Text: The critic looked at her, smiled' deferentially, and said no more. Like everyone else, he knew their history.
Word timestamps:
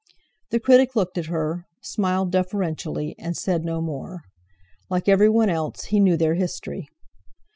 The 0.49 0.59
critic 0.59 0.95
looked 0.95 1.19
at 1.19 1.27
her, 1.27 1.67
smiled' 1.83 2.31
deferentially, 2.31 3.13
and 3.19 3.37
said 3.37 3.63
no 3.63 3.81
more. 3.81 4.23
Like 4.89 5.07
everyone 5.07 5.51
else, 5.51 5.83
he 5.83 5.99
knew 5.99 6.17
their 6.17 6.33
history. 6.33 6.87